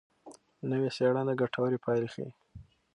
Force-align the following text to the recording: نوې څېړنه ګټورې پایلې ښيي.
نوې 0.69 0.89
څېړنه 0.95 1.33
ګټورې 1.41 1.77
پایلې 1.83 2.07
ښيي. 2.13 2.29